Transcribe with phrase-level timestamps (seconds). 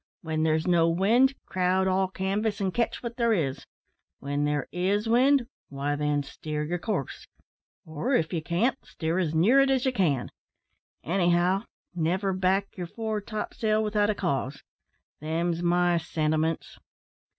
[0.23, 3.67] W'en there's no wind, crowd all canvas and ketch wot there is.
[4.19, 7.27] W'en there is wind, why then, steer yer course;
[7.85, 10.31] or, if ye can't, steer as near it as ye can.
[11.03, 14.63] Anyhow, never back yer fore topsail without a cause
[15.19, 16.79] them's my sentiments."